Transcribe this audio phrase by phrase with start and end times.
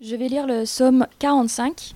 [0.00, 1.94] Je vais lire le psaume 45,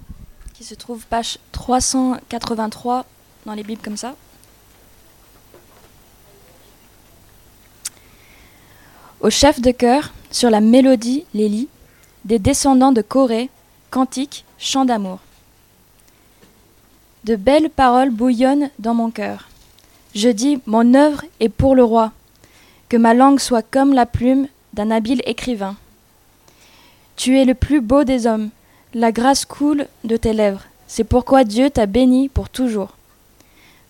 [0.55, 3.05] qui se trouve page 383
[3.45, 4.15] dans les Bibles comme ça.
[9.21, 11.69] Au chef de chœur, sur la mélodie, les lits,
[12.25, 13.51] des descendants de Corée,
[13.91, 15.19] cantiques, chants d'amour.
[17.25, 19.49] De belles paroles bouillonnent dans mon cœur.
[20.15, 22.13] Je dis, mon œuvre est pour le roi,
[22.89, 25.75] que ma langue soit comme la plume d'un habile écrivain.
[27.19, 28.51] Tu es le plus beau des hommes,
[28.95, 32.91] la grâce coule de tes lèvres, c'est pourquoi Dieu t'a béni pour toujours.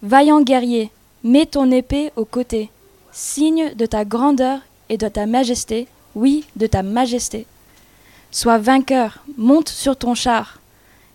[0.03, 0.91] Vaillant guerrier,
[1.25, 2.71] mets ton épée au côté,
[3.13, 7.45] signe de ta grandeur et de ta majesté, oui, de ta majesté.
[8.31, 10.63] Sois vainqueur, monte sur ton char,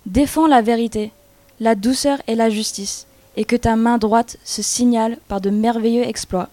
[0.05, 1.11] défends la vérité,
[1.59, 6.08] la douceur et la justice, et que ta main droite se signale par de merveilleux
[6.08, 6.50] exploits.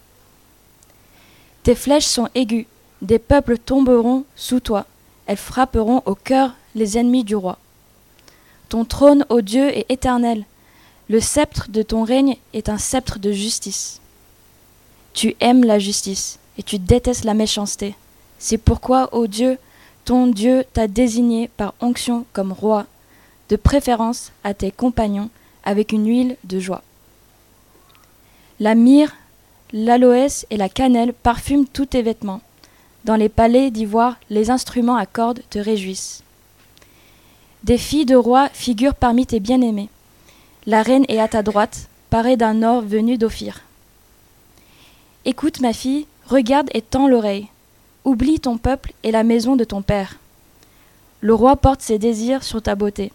[1.64, 2.64] Tes flèches sont aiguës,
[3.02, 4.86] des peuples tomberont sous toi,
[5.26, 7.58] elles frapperont au cœur les ennemis du roi.
[8.68, 10.44] Ton trône, ô Dieu, est éternel.
[11.08, 14.00] Le sceptre de ton règne est un sceptre de justice.
[15.12, 17.96] Tu aimes la justice et tu détestes la méchanceté.
[18.38, 19.58] C'est pourquoi, ô Dieu,
[20.04, 22.86] ton Dieu t'a désigné par onction comme roi,
[23.48, 25.30] de préférence à tes compagnons,
[25.64, 26.82] avec une huile de joie.
[28.60, 29.12] La myrrhe,
[29.72, 32.40] l'aloès et la cannelle parfument tous tes vêtements.
[33.04, 36.22] Dans les palais d'ivoire, les instruments à cordes te réjouissent.
[37.64, 39.88] Des filles de roi figurent parmi tes bien-aimés.
[40.66, 43.62] La reine est à ta droite, parée d'un or venu d'Ophir.
[45.24, 47.48] Écoute, ma fille, regarde et tends l'oreille.
[48.04, 50.16] Oublie ton peuple et la maison de ton père.
[51.20, 53.12] Le roi porte ses désirs sur ta beauté.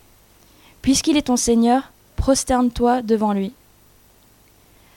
[0.81, 3.53] Puisqu'il est ton Seigneur, prosterne-toi devant lui.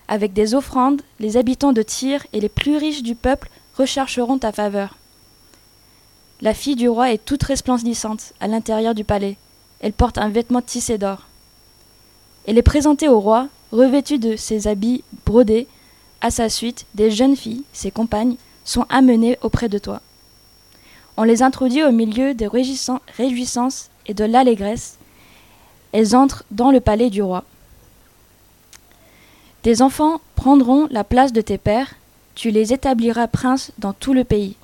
[0.09, 4.53] Avec des offrandes, les habitants de Tyr et les plus riches du peuple rechercheront ta
[4.53, 4.97] faveur.
[6.41, 9.37] La fille du roi est toute resplendissante à l'intérieur du palais.
[9.81, 11.27] Elle porte un vêtement tissé d'or.
[12.47, 15.69] Elle est présentée au roi, revêtue de ses habits brodés.
[16.21, 20.01] À sa suite, des jeunes filles, ses compagnes, sont amenées auprès de toi.
[21.17, 24.99] On les introduit au milieu des réjouissances et de l'allégresse.
[25.93, 27.45] Elles entrent dans le palais du roi.
[29.63, 31.95] Des enfants prendront la place de tes pères,
[32.39, 34.55] tu les établiras princes dans tout le pays.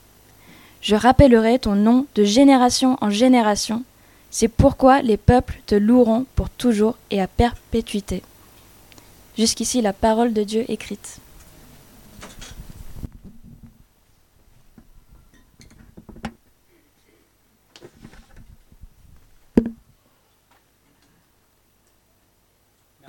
[0.80, 3.82] Je rappellerai ton nom de génération en génération.
[4.30, 8.22] C'est pourquoi les peuples te loueront pour toujours et à perpétuité.
[9.36, 11.18] Jusqu'ici la parole de Dieu écrite.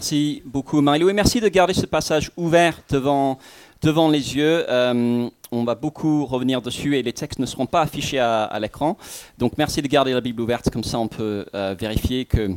[0.05, 3.39] Merci beaucoup Marie-Lou et merci de garder ce passage ouvert devant,
[3.85, 4.65] devant les yeux.
[4.67, 8.97] Euh, on va beaucoup revenir dessus et les textes ne seront pas affichés à, l'écran.
[9.37, 12.49] Donc merci de garder la Bible ouverte, comme ça on peut euh, vérifier que,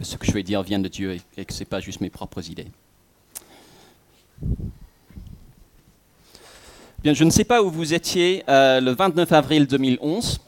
[0.00, 2.08] ce que je vais dire vient de Dieu et, que ce n'est pas juste mes
[2.08, 2.68] propres idées.
[7.02, 10.40] Bien, je ne sais pas où vous étiez euh, le 29 avril 2011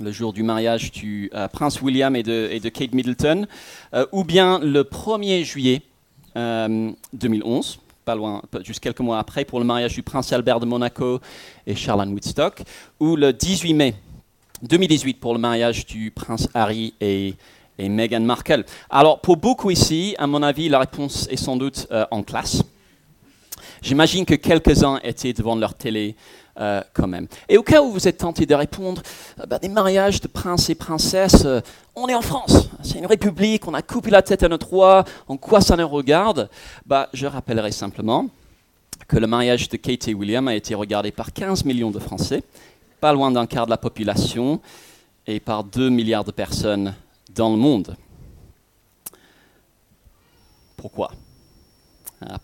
[0.00, 3.48] le jour du mariage du prince William et de, Kate Middleton,
[4.12, 5.82] ou bien le 1er juillet
[6.36, 10.64] 2011, euh, pas loin, juste quelques mois après, pour le mariage du prince Albert de
[10.64, 11.20] Monaco
[11.66, 12.62] et Charlotte Woodstock,
[13.00, 13.94] ou le 18 mai
[14.62, 17.34] 2018 pour le mariage du prince Harry et,
[17.78, 18.64] Meghan Markle.
[18.88, 22.62] Alors, pour beaucoup ici, à mon avis, la réponse est sans doute en classe.
[23.82, 26.16] J'imagine que quelques-uns étaient devant leur télé
[26.58, 27.28] euh, quand même.
[27.48, 29.00] Et au cas où vous êtes tenté de répondre,
[29.40, 31.60] euh, bah, des mariages de princes et princesses, euh,
[31.94, 35.04] on est en France, c'est une république, on a coupé la tête à notre roi,
[35.28, 36.50] en quoi ça nous regarde?
[36.84, 38.26] Bah, Je rappellerai simplement
[39.06, 42.42] que le mariage de Kate et William a été regardé par 15 millions de Français,
[43.00, 44.60] pas loin d'un quart de la population,
[45.28, 46.94] et par 2 milliards de personnes
[47.34, 47.94] dans le monde.
[50.76, 51.12] Pourquoi?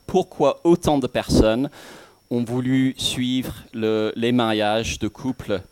[0.06, 1.68] Pourquoi autant de personnes
[2.34, 5.62] ont voulu suivre les mariages de couples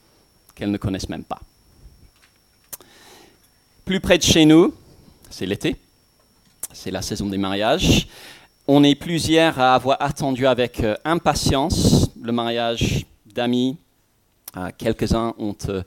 [0.54, 1.40] qu'elles ne connaissent même pas.
[3.84, 4.72] Plus près de chez nous,
[5.28, 5.76] c'est l'été,
[6.72, 8.06] c'est la saison des mariages.
[8.68, 13.76] On est plusieurs à avoir attendu avec euh, impatience le mariage d'amis.
[14.56, 15.82] Euh, quelques-uns ont euh,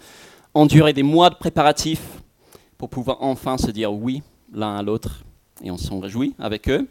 [0.54, 2.06] enduré des mois de préparatifs
[2.78, 4.21] pour pouvoir enfin se dire oui
[4.51, 5.24] l'un à l'autre
[5.63, 6.86] et on s'en réjouit avec eux.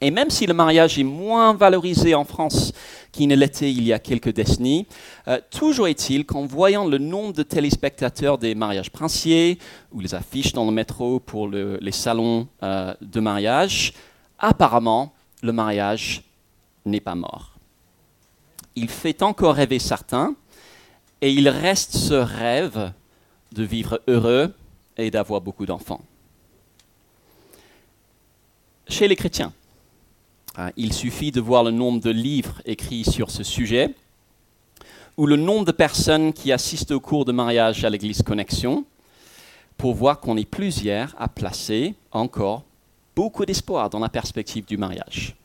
[0.00, 2.72] Et même si le mariage est moins valorisé en France
[3.12, 4.86] qu'il ne l'était il y a quelques décennies,
[5.26, 9.58] euh, toujours est-il qu'en voyant le nombre de téléspectateurs des mariages princiers
[9.92, 13.94] ou les affiches dans le métro pour les salons euh, de mariage,
[14.38, 16.22] apparemment, le mariage
[16.84, 17.52] n'est pas mort.
[18.74, 20.34] Il fait encore rêver certains
[21.22, 22.92] et il reste ce rêve
[23.52, 24.52] de vivre heureux
[24.98, 26.02] et d'avoir beaucoup d'enfants.
[28.88, 29.52] Chez les chrétiens,
[30.76, 33.94] il suffit de voir le nombre de livres écrits sur ce sujet
[35.16, 38.84] ou le nombre de personnes qui assistent au cours de mariage à l'Église Connexion
[39.76, 42.64] pour voir qu'on est plusieurs à placer encore
[43.14, 45.36] beaucoup d'espoir dans la perspective du mariage.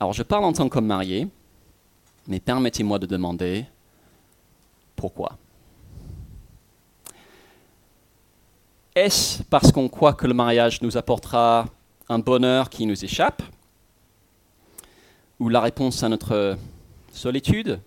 [0.00, 1.28] Alors je parle en tant qu'homme marié,
[2.26, 3.66] mais permettez-moi de demander
[4.96, 5.36] pourquoi.
[8.94, 11.66] Est-ce parce qu'on croit que le mariage nous apportera
[12.08, 13.42] un bonheur qui nous échappe
[15.38, 16.56] Ou la réponse à notre
[17.12, 17.80] solitude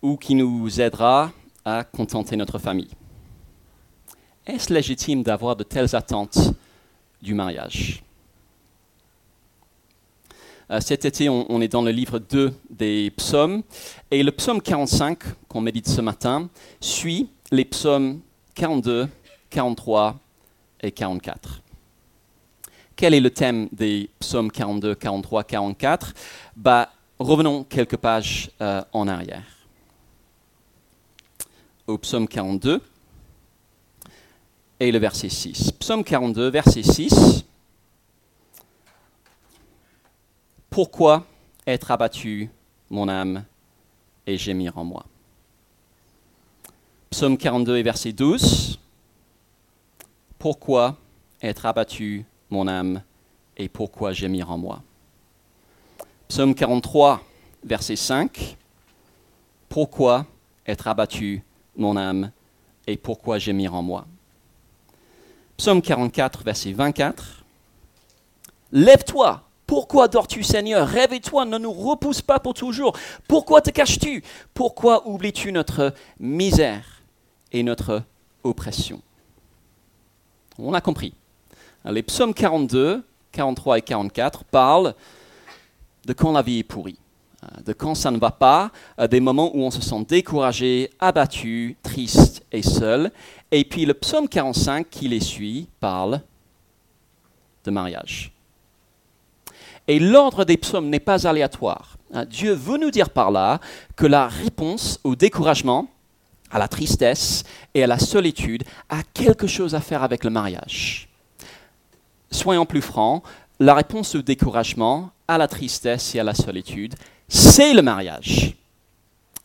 [0.00, 1.32] Ou qui nous aidera
[1.64, 2.90] à contenter notre famille
[4.46, 6.38] Est-ce légitime d'avoir de telles attentes
[7.20, 8.02] du mariage?
[10.70, 13.62] Euh, cet été, on, est dans le livre 2 des psaumes.
[14.10, 16.48] Et le psaume 45, qu'on médite ce matin,
[16.80, 18.20] suit les psaumes
[18.54, 19.06] 42,
[19.50, 20.18] 43
[20.82, 21.62] et 44.
[22.96, 26.14] Quel est le thème des psaumes 42, 43, 44
[26.56, 29.44] bah, Revenons quelques pages euh, en arrière.
[31.86, 32.80] Au psaume 42
[34.80, 35.72] et le verset 6.
[35.72, 37.44] Psaume 42, verset 6.
[40.68, 41.26] Pourquoi
[41.66, 42.50] être abattu,
[42.90, 43.44] mon âme,
[44.26, 45.04] et gémir en moi?
[47.10, 48.80] Psaume 42 et verset 12.
[50.38, 50.96] Pourquoi
[51.40, 53.02] être abattu, mon âme,
[53.56, 54.82] et pourquoi gémir en moi
[56.28, 57.22] Psaume 43,
[57.64, 58.56] verset 5.
[59.70, 60.26] Pourquoi
[60.66, 61.42] être abattu,
[61.76, 62.30] mon âme,
[62.86, 64.06] et pourquoi gémir en moi?
[65.56, 67.42] Psaume 44, verset 24.
[68.72, 70.86] Lève-toi, pourquoi dors-tu, Seigneur?
[70.86, 72.96] Réveille-toi, ne nous repousse pas pour toujours.
[73.28, 74.22] Pourquoi te caches-tu?
[74.52, 77.02] Pourquoi oublies-tu notre misère
[77.50, 78.02] et notre
[78.44, 79.00] oppression?
[80.58, 81.14] On a compris.
[81.84, 83.02] Les psaumes 42,
[83.32, 84.94] 43 et 44 parlent
[86.06, 86.98] de quand la vie est pourrie,
[87.64, 88.70] de quand ça ne va pas,
[89.10, 93.10] des moments où on se sent découragé, abattu, triste et seul.
[93.50, 96.20] Et puis le psaume 45 qui les suit parle
[97.64, 98.32] de mariage.
[99.88, 101.96] Et l'ordre des psaumes n'est pas aléatoire.
[102.12, 103.60] Hein, Dieu veut nous dire par là
[103.96, 105.88] que la réponse au découragement,
[106.50, 107.44] à la tristesse
[107.74, 111.08] et à la solitude a quelque chose à faire avec le mariage.
[112.32, 113.22] Soyons plus francs,
[113.60, 116.94] la réponse au découragement, à la tristesse et à la solitude,
[117.28, 118.56] c'est le mariage.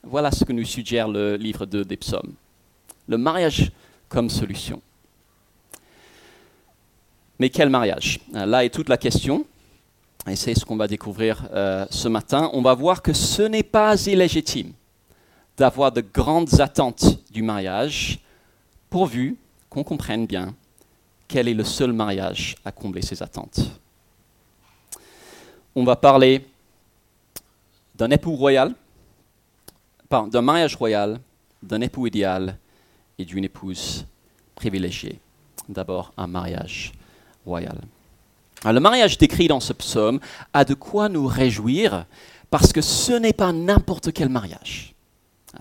[0.04, 2.34] Voilà ce que nous suggère le livre 2 des psaumes.
[3.07, 3.72] Le mariage
[4.10, 4.81] comme solution.
[7.39, 8.19] Mais quel mariage?
[8.31, 9.45] Là est toute la question
[10.28, 13.63] et c'est ce qu'on va découvrir euh, ce matin, on va voir que ce n'est
[13.63, 14.74] pas illégitime
[15.57, 18.19] d'avoir de grandes attentes du mariage,
[18.90, 19.38] pourvu
[19.69, 20.54] qu'on comprenne bien
[21.28, 23.60] quel est le seul mariage à combler ces attentes.
[25.76, 26.46] On va parler
[27.96, 28.74] d'un époux royal,
[30.10, 31.20] d'un mariage royal,
[31.62, 32.58] d'un époux idéal
[33.18, 34.06] et d'une épouse
[34.56, 35.20] privilégiée.
[35.68, 36.94] D'abord, un mariage
[37.46, 37.78] royal.
[38.64, 40.20] Le mariage décrit dans ce psaume
[40.54, 42.06] a de quoi nous réjouir
[42.50, 44.94] parce que ce n'est pas n'importe quel mariage.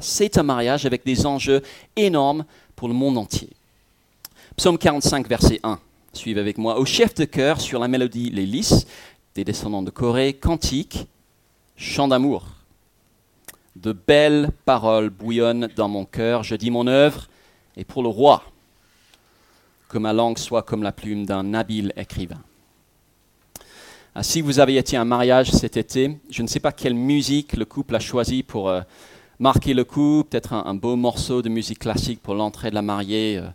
[0.01, 1.63] C'est un mariage avec des enjeux
[1.97, 3.51] énormes pour le monde entier.
[4.57, 5.79] Psaume 45, verset 1.
[6.15, 6.79] Suivez avec moi.
[6.79, 8.87] Au chef de chœur, sur la mélodie Les Lys,
[9.35, 11.07] des descendants de Corée, cantique,
[11.77, 12.47] chant d'amour.
[13.77, 16.43] De belles paroles bouillonnent dans mon cœur.
[16.43, 17.29] Je dis mon œuvre
[17.77, 18.45] et pour le roi,
[19.91, 22.41] que ma langue soit comme la plume d'un habile écrivain.
[24.15, 26.95] Ah, si vous avez été à un mariage cet été, je ne sais pas quelle
[26.95, 28.81] musique le couple a choisi pour euh,
[29.39, 33.37] marquer le coup, peut-être un, beau morceau de musique classique pour l'entrée de la mariée,
[33.37, 33.49] euh,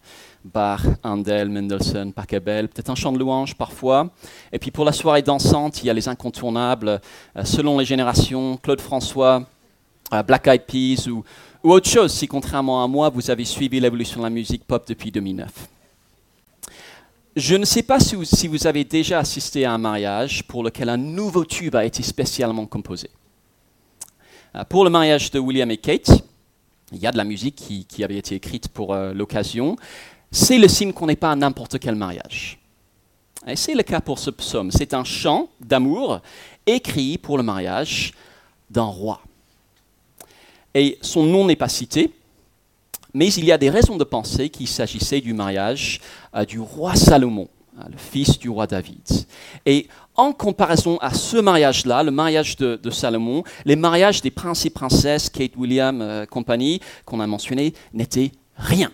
[0.44, 4.10] Bach, Handel, Mendelssohn, Pachelbel, peut-être un chant de louange parfois.
[4.52, 7.02] Et puis pour la soirée dansante, il y a les incontournables,
[7.36, 9.46] euh, selon les générations, Claude François,
[10.28, 11.24] Black Eyed Peas ou,
[11.64, 15.12] autre chose, si contrairement à moi, vous avez suivi l'évolution de la musique pop depuis
[15.12, 15.50] 2009.
[17.36, 20.98] Je ne sais pas si vous, avez déjà assisté à un mariage pour lequel un
[20.98, 23.10] nouveau tube a été spécialement composé.
[24.56, 26.12] Euh, pour le mariage de William et Kate,
[26.92, 29.78] il y a de la musique qui, avait été écrite pour euh, l'occasion.
[30.32, 32.58] C'est le signe qu'on n'est pas à n'importe quel mariage.
[33.48, 34.72] Et c'est le cas pour ce psaume.
[34.72, 36.22] C'est un chant d'amour
[36.66, 38.14] écrit pour le mariage
[38.70, 39.22] d'un roi.
[40.74, 42.14] Et son nom n'est pas cité,
[43.14, 46.00] mais il y a des raisons de penser qu'il s'agissait du mariage
[46.34, 49.02] euh, du roi Salomon, hein, le fils du roi David.
[49.66, 54.70] Et en comparaison à ce mariage-là, le mariage de, Salomon, les mariages des princes et
[54.70, 58.92] princesses, Kate William, euh, compagnie, qu'on a mentionné, n'étaient rien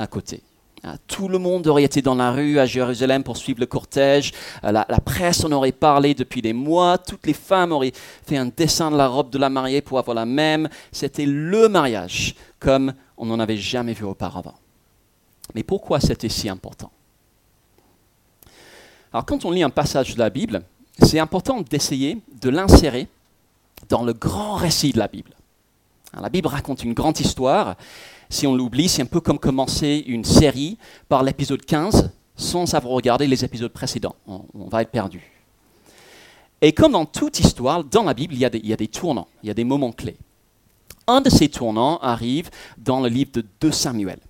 [0.00, 0.42] à côté.
[0.82, 4.32] Ah, tout le monde aurait été dans la rue à Jérusalem pour suivre le cortège.
[4.64, 6.96] Euh, la, presse en aurait parlé depuis des mois.
[6.96, 7.92] Toutes les femmes auraient
[8.26, 10.70] fait un dessin de la robe de la mariée pour avoir la même.
[10.90, 14.54] C'était le mariage, comme on n'en avait jamais vu auparavant.
[15.54, 16.90] Mais pourquoi c'était si important?
[19.12, 20.62] Alors, quand on lit un passage de la Bible,
[21.02, 23.06] c'est important d'essayer de l'insérer
[23.88, 25.32] dans le grand récit de la Bible.
[26.18, 27.76] La Bible raconte une grande histoire
[28.30, 32.94] si on l'oublie, c'est un peu comme commencer une série par l'épisode 15 sans avoir
[32.94, 34.14] regardé les épisodes précédents.
[34.26, 35.20] On, va être perdu.
[36.62, 39.50] Et comme dans toute histoire, dans la Bible, il y, a des, tournants, il y
[39.50, 40.16] a des moments clés.
[41.08, 44.20] Un de ces tournants arrive dans le livre de 2 Samuel,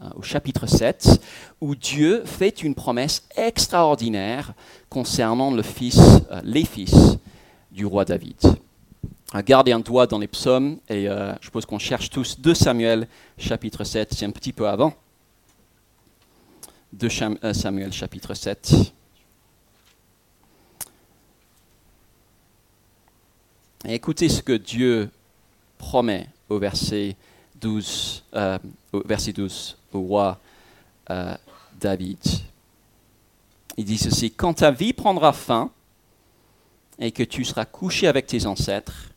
[0.00, 1.20] hein, au chapitre 7,
[1.60, 4.52] où Dieu fait une promesse extraordinaire
[4.88, 7.18] concernant euh, les fils
[7.72, 8.36] du roi David.
[9.32, 13.06] Gardez un doigt dans les psaumes et euh, je suppose qu'on cherche tous 2 Samuel
[13.38, 14.92] chapitre 7, c'est un petit peu avant.
[16.94, 17.08] 2
[17.44, 18.74] euh, Samuel chapitre 7.
[23.84, 25.10] écoutez ce que Dieu
[25.78, 27.16] promet au verset
[27.60, 28.58] 12, euh,
[28.92, 30.40] au, verset 12 au roi
[31.80, 32.18] David.
[33.76, 35.70] Il dit ceci, quand ta vie prendra fin
[36.98, 39.09] et que tu seras couché avec tes ancêtres,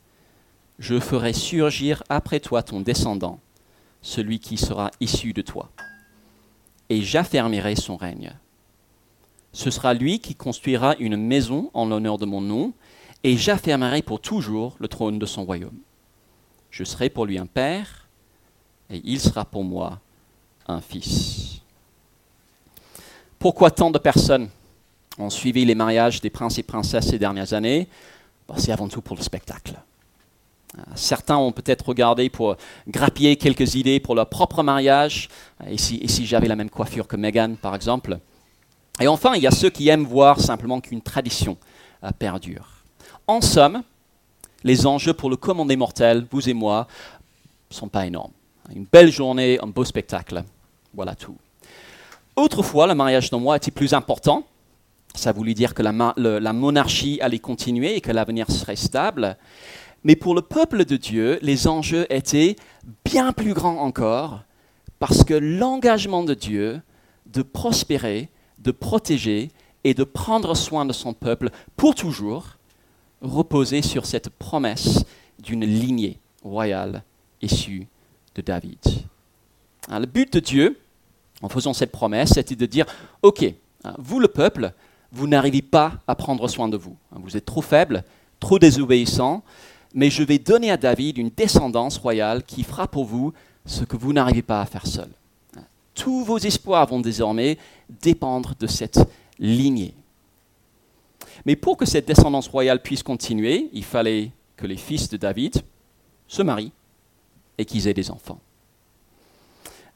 [0.78, 3.40] je ferai surgir après toi ton descendant,
[4.02, 5.70] celui qui sera issu de toi,
[6.88, 8.32] et j'affermirai son règne.
[9.52, 12.72] Ce sera lui qui construira une maison en l'honneur de mon nom,
[13.22, 15.78] et j'affermerai pour toujours le trône de son royaume.
[16.70, 18.08] Je serai pour lui un père,
[18.90, 20.00] et il sera pour moi
[20.66, 21.60] un fils.
[23.38, 24.48] Pourquoi tant de personnes
[25.18, 27.88] ont suivi les mariages des princes et princesses ces dernières années?
[28.56, 29.74] C'est avant tout pour le spectacle.
[30.94, 32.56] Certains ont peut-être regardé pour
[32.88, 35.28] grappiller quelques idées pour leur propre mariage,
[35.66, 38.18] et si, j'avais la même coiffure que Meghan, par exemple.
[39.00, 41.56] Et enfin, il y a ceux qui aiment voir simplement qu'une tradition
[42.04, 42.68] euh, perdure.
[43.26, 43.82] En somme,
[44.62, 46.86] les enjeux pour le commun des mortels, vous et moi,
[47.70, 48.32] ne sont pas énormes.
[48.74, 50.44] Une belle journée, un beau spectacle,
[50.94, 51.36] voilà tout.
[52.36, 54.44] Autrefois, le mariage de moi était plus important.
[55.14, 59.36] Ça voulait dire que la monarchie allait continuer et que l'avenir serait stable.
[60.04, 62.56] Mais pour le peuple de Dieu, les enjeux étaient
[63.04, 64.42] bien plus grands encore,
[64.98, 66.80] parce que l'engagement de Dieu
[67.26, 69.50] de prospérer, de protéger
[69.82, 72.56] et de prendre soin de son peuple pour toujours
[73.20, 75.04] reposait sur cette promesse
[75.42, 77.02] d'une lignée royale
[77.40, 77.86] issue
[78.34, 78.78] de David.
[79.88, 80.78] le but de Dieu,
[81.42, 82.86] en faisant cette promesse, c'était de dire,
[83.22, 84.72] OK, hein, vous le peuple,
[85.12, 86.96] vous n'arrivez pas à prendre soin de vous.
[87.12, 88.04] Hein, vous êtes trop faible,
[88.40, 89.42] trop désobéissant,
[89.94, 93.32] mais je vais donner à David une descendance royale qui fera pour vous
[93.64, 95.08] ce que vous n'arrivez pas à faire seul.
[95.94, 97.56] Tous vos espoirs vont désormais
[98.02, 98.98] dépendre de cette
[99.38, 99.94] lignée.
[101.46, 105.62] Mais pour que cette descendance royale puisse continuer, il fallait que les fils de David
[106.26, 106.72] se marient
[107.56, 108.40] et qu'ils aient des enfants.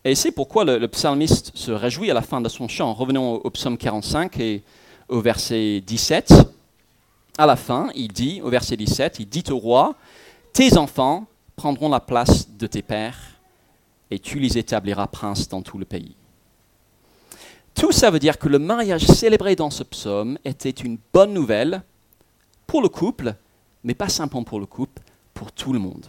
[0.04, 2.94] Et c'est pourquoi le, psalmiste se réjouit à la fin de son chant.
[2.94, 4.62] Revenons au, au psaume 45 et
[5.08, 6.32] au verset 17
[7.38, 9.94] à la fin, il dit, au verset 17, il dit au roi,
[10.52, 13.18] tes enfants prendront la place de tes pères,
[14.10, 16.16] et tu les établiras princes dans tout le pays.
[17.74, 21.82] Tout ça veut dire que le mariage célébré dans ce psaume était une bonne nouvelle
[22.66, 23.36] pour le couple,
[23.84, 25.00] mais pas simplement pour le couple,
[25.32, 26.06] pour tout le monde.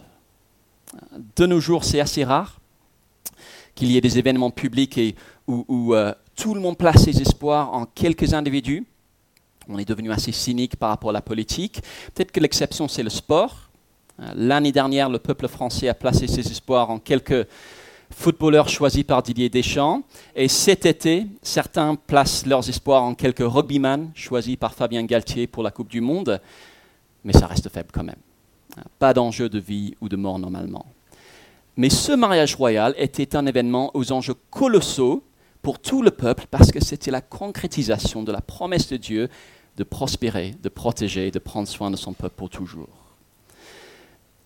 [1.36, 2.60] De nos jours, c'est assez rare
[3.76, 4.98] qu'il y ait des événements publics
[5.46, 8.84] où, euh, tout le monde place ses espoirs en quelques individus
[9.68, 11.80] on est devenu assez cynique par rapport à la politique.
[12.14, 13.70] Peut-être que l'exception, c'est le sport.
[14.20, 17.46] Euh, l'année dernière, le peuple français a placé ses espoirs en quelques
[18.10, 20.02] footballeurs choisis par Didier Deschamps.
[20.34, 25.62] Et cet été, certains placent leurs espoirs en quelques rugbyman choisis par Fabien Galtier pour
[25.62, 26.40] la Coupe du Monde.
[27.24, 28.16] Mais ça reste faible quand même.
[28.78, 30.86] Euh, pas d'enjeu de vie ou de mort normalement.
[31.76, 35.22] Mais ce mariage royal était un événement aux enjeux colossaux
[35.62, 39.28] pour tout le peuple parce que c'était la concrétisation de la promesse de Dieu
[39.76, 42.88] de prospérer, de protéger, de prendre soin de son peuple pour toujours.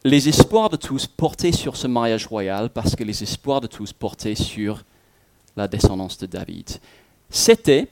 [0.05, 3.93] Les espoirs de tous portaient sur ce mariage royal parce que les espoirs de tous
[3.93, 4.85] portaient sur
[5.57, 6.79] la descendance de David.
[7.31, 7.89] C'était,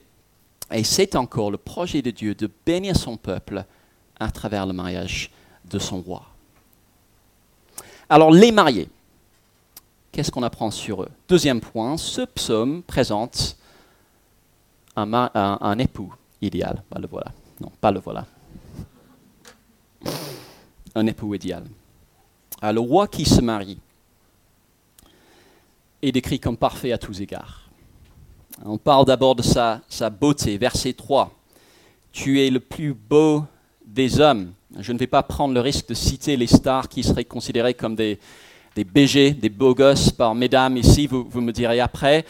[0.70, 3.64] et c'est encore le projet de Dieu de bénir son peuple
[4.20, 5.32] à travers le mariage
[5.64, 6.26] de son roi.
[8.08, 8.88] Alors les mariés,
[10.12, 11.08] qu'est-ce qu'on apprend sur eux?
[11.28, 13.56] Deuxième point, ce psaume présente
[14.94, 16.82] un, époux idéal.
[16.90, 17.32] Bah, le voilà.
[17.60, 18.26] Non, pas le voilà.
[20.94, 21.64] Un époux idéal.
[22.62, 23.78] le roi qui se marie
[26.02, 27.62] est décrit comme parfait à tous égards.
[28.64, 30.58] On parle d'abord de sa, sa beauté.
[30.58, 31.32] Verset 3.
[32.12, 33.44] Tu es le plus beau
[33.86, 34.52] des hommes.
[34.78, 37.94] Je ne vais pas prendre le risque de citer les stars qui seraient considérées comme
[37.96, 38.18] des,
[38.74, 42.24] des BG, des beaux gosses par mesdames ici, vous, me direz après.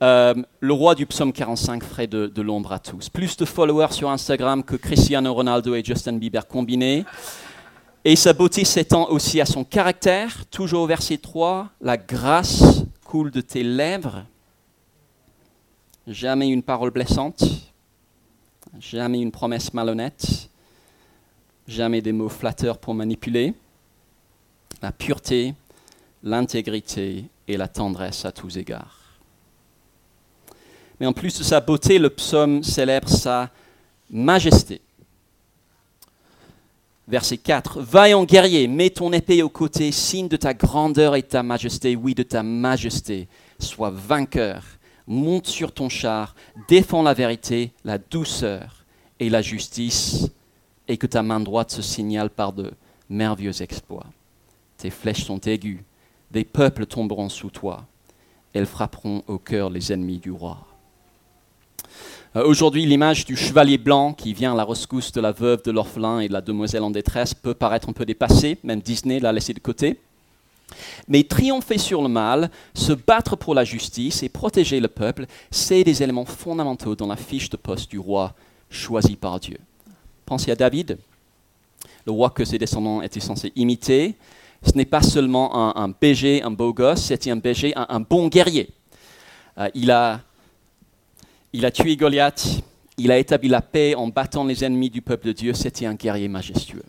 [0.00, 3.08] Euh, le roi du psaume 45 ferait de, l'ombre à tous.
[3.08, 7.04] Plus de followers sur Instagram que Cristiano Ronaldo et Justin Bieber combinés.
[8.04, 10.46] Et sa beauté s'étend aussi à son caractère.
[10.46, 14.24] Toujours au verset 3, la grâce coule de tes lèvres.
[16.06, 17.42] Jamais une parole blessante.
[18.78, 20.48] Jamais une promesse malhonnête.
[21.66, 23.52] Jamais des mots flatteurs pour manipuler.
[24.80, 25.54] La pureté,
[26.28, 28.98] l'intégrité et la tendresse à tous égards.
[31.00, 33.50] Mais en plus de sa beauté, le psaume célèbre sa
[34.10, 34.80] majesté.
[37.06, 37.80] Verset 4.
[37.80, 42.14] Vaillant guerrier, mets ton épée au côté, signe de ta grandeur et ta majesté, oui,
[42.14, 43.28] de ta majesté.
[43.58, 44.62] Sois vainqueur,
[45.06, 46.34] monte sur ton char,
[46.68, 48.84] défends la vérité, la douceur
[49.20, 50.28] et la justice,
[50.86, 52.72] et que ta main droite se signale par de
[53.08, 54.06] merveilleux exploits.
[54.76, 55.80] Tes flèches sont aiguës,
[56.30, 57.86] des peuples tomberont sous toi,
[58.52, 60.58] elles frapperont au cœur les ennemis du roi.
[62.36, 65.70] Euh, aujourd'hui, l'image du chevalier blanc qui vient à la rescousse de la veuve, de
[65.70, 69.32] l'orphelin et de la demoiselle en détresse peut paraître un peu dépassée, même Disney l'a
[69.32, 69.98] laissé de côté.
[71.08, 75.84] Mais triompher sur le mal, se battre pour la justice et protéger le peuple, c'est
[75.84, 78.34] des éléments fondamentaux dans la fiche de poste du roi
[78.68, 79.58] choisi par Dieu.
[80.26, 80.98] Pensez à David,
[82.04, 84.14] le roi que ses descendants étaient censés imiter.
[84.62, 88.70] Ce n'est pas seulement un, BG, un beau gosse, c'était un BG, un, bon guerrier.
[89.58, 90.20] Euh, il a
[91.52, 92.46] il a tué Goliath,
[92.98, 95.94] il a établi la paix en battant les ennemis du peuple de Dieu, c'était un
[95.94, 96.84] guerrier majestueux.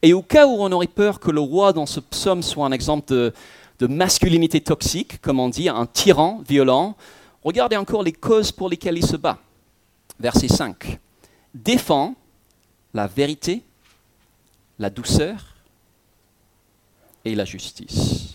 [0.00, 2.72] Et au cas où on aurait peur que le roi dans ce psaume soit un
[2.72, 3.32] exemple de,
[3.86, 6.96] masculinité toxique, comme on dit, un tyran violent,
[7.42, 9.38] regardez encore les causes pour lesquelles il se bat.
[10.20, 11.00] Verset 5.
[11.52, 12.14] Défend
[12.94, 13.62] la vérité,
[14.78, 15.51] la douceur
[17.24, 18.34] et la justice.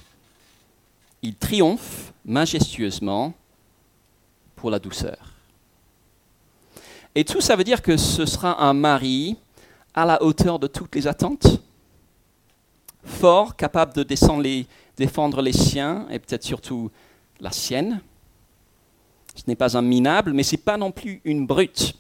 [1.21, 3.33] Il triomphe majestueusement
[4.55, 5.33] pour la douceur.
[7.15, 9.37] Et tout ça veut dire que ce sera un mari
[9.93, 11.47] à la hauteur de toutes les attentes,
[13.03, 16.91] fort, capable de défendre les siens et peut-être surtout
[17.39, 18.01] la sienne.
[19.35, 21.95] Ce n'est pas un minable, mais ce n'est pas non plus une brute.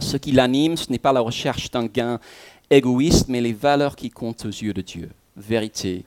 [0.00, 2.18] Ce qui l'anime, ce n'est pas la recherche d'un gain
[2.70, 5.10] égoïste, mais les valeurs qui comptent aux yeux de Dieu.
[5.36, 6.04] Vérité,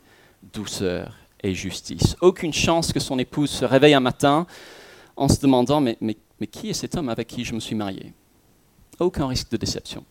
[0.53, 2.15] douceur et justice.
[2.21, 4.45] Aucune chance que son épouse se réveille un matin
[5.15, 5.97] en se demandant mais,
[6.51, 8.13] qui est cet homme avec qui je me suis marié
[8.99, 10.03] Aucun risque de déception.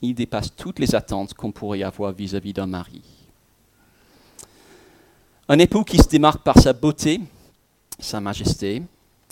[0.00, 3.02] Il dépasse toutes les attentes qu'on pourrait avoir vis-à-vis d'un mari.
[5.48, 7.20] Un époux qui se démarque par sa beauté,
[7.98, 8.82] sa majesté,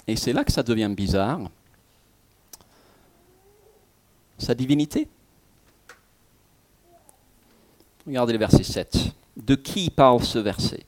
[0.07, 1.41] et c'est là que ça devient bizarre,
[4.39, 5.09] sa divinité.
[8.07, 8.99] Regardez le verset 7.
[9.37, 10.85] De qui parle ce verset?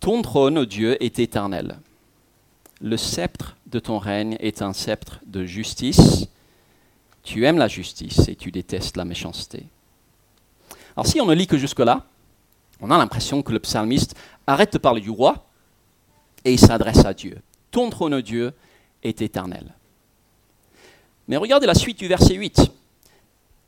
[0.00, 1.78] Ton trône, Dieu, est éternel.
[2.80, 6.26] Le sceptre de ton règne est un sceptre de justice.
[7.22, 9.66] Tu aimes la justice et tu détestes la méchanceté.
[10.96, 12.04] Alors si on ne lit que jusque-là,
[12.80, 14.14] on a l'impression que le psalmiste
[14.46, 15.46] arrête de parler du roi
[16.44, 17.38] et s'adresse à Dieu.
[17.70, 18.52] Ton trône, Dieu,
[19.02, 19.74] est éternel.
[21.26, 22.70] Mais regardez la suite du verset 8.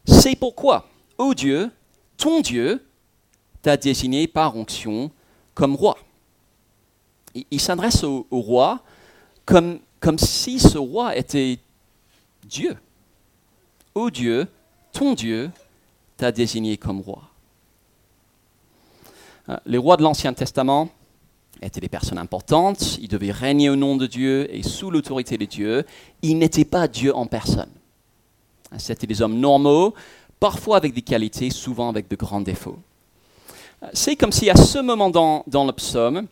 [0.06, 0.88] C'est pourquoi,
[1.18, 1.70] ô Dieu,
[2.16, 2.84] ton Dieu
[3.62, 5.10] t'a désigné par onction
[5.54, 5.96] comme roi
[7.50, 8.80] il, s'adresse au, roi
[9.44, 9.80] comme,
[10.18, 11.58] si ce roi était
[12.44, 12.76] Dieu.
[13.94, 14.46] Ô Dieu,
[14.92, 15.50] ton Dieu
[16.16, 17.22] t'a désigné comme roi.
[19.48, 20.88] Euh, les rois de l'Ancien Testament
[21.62, 25.44] étaient des personnes importantes, ils devaient régner au nom de Dieu et sous l'autorité de
[25.44, 25.84] Dieu.
[26.22, 27.70] Ils n'étaient pas Dieu en personne.
[28.78, 29.94] C'étaient des hommes normaux,
[30.40, 32.78] parfois avec des qualités, souvent avec de grands défauts.
[33.82, 36.26] Euh, c'est comme si à ce moment dans, le psaume,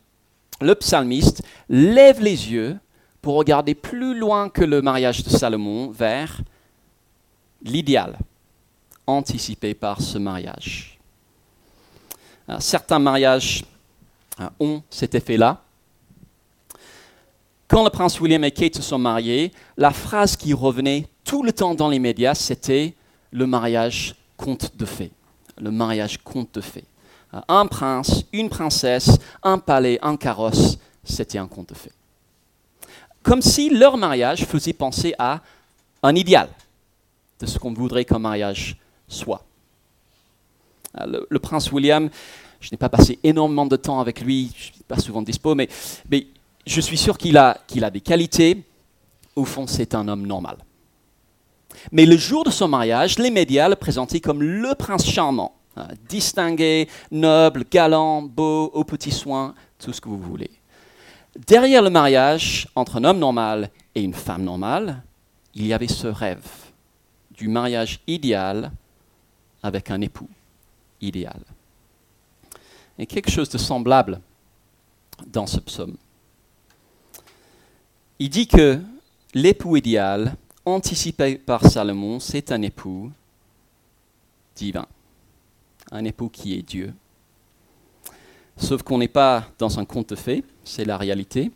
[0.61, 2.79] le psalmiste lève les yeux
[3.23, 6.41] pour regarder plus loin que le mariage de Salomon vers
[7.63, 8.19] l'idéal
[9.07, 10.99] anticipé par ce mariage.
[12.59, 13.65] certains mariages
[14.41, 15.64] euh, ont cet effet-là.
[17.69, 21.53] Quand le prince William et Kate se sont mariés, la phrase qui revenait tout le
[21.53, 22.95] temps dans les médias, c'était
[23.31, 25.13] le mariage conte de fées.
[25.59, 26.85] Le mariage conte de fées
[27.49, 31.93] un prince, une princesse, un palais, un carrosse, c'était un conte de fées.
[33.23, 35.41] Comme si leur mariage faisait penser à
[36.03, 36.49] un idéal
[37.41, 38.77] de ce qu'on voudrait qu'un mariage
[39.09, 39.45] soit.
[41.01, 42.09] Euh, le, prince William,
[42.61, 45.55] je n'ai pas passé énormément de temps avec lui, je ne suis pas souvent dispo,
[45.55, 45.69] mais
[46.67, 48.65] je suis sûr qu'il a, des qualités.
[49.37, 50.59] Au fond, c'est un homme normal.
[51.93, 55.89] Mais le jour de son mariage, les médias le présentaient comme le prince charmant, hein,
[56.09, 60.51] distingué, noble, galant, beau, aux petits soins, tout ce que vous voulez.
[61.47, 65.03] Derrière le mariage entre un homme normal et une femme normale,
[65.55, 66.47] il y avait ce rêve
[67.33, 68.71] du mariage idéal
[69.63, 70.29] avec un époux
[71.01, 71.41] idéal.
[72.99, 74.21] Et quelque chose de semblable
[75.27, 75.97] dans ce psaume.
[78.21, 78.81] Il dit que
[79.35, 83.11] l'époux idéal, anticipé par Salomon, c'est un époux
[84.55, 84.87] divin,
[85.91, 86.95] un époux qui est Dieu.
[88.57, 91.51] Sauf qu'on n'est pas dans un conte de fées, c'est la réalité.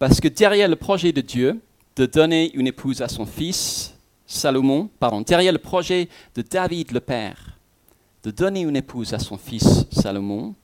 [0.00, 1.60] Parce que derrière le projet de Dieu
[1.94, 3.94] de donner une épouse à son fils,
[4.26, 7.58] Salomon, pardon, derrière le projet de David le Père
[8.24, 10.54] de donner une épouse à son fils Salomon,